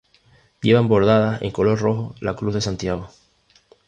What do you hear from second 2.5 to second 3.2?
de Santiago.